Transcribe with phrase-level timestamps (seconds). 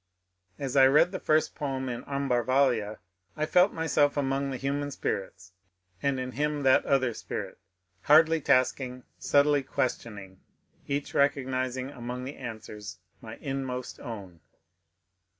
[0.57, 2.97] As I read the first poem in ^' Ambar valia,"
[3.37, 5.51] I felt myself among the human spirits,
[6.01, 7.59] and in him that other spirit,"
[8.05, 10.39] hardly tasking, subtly questioning"
[10.87, 14.39] each, recog nizing among the answers my inmost own.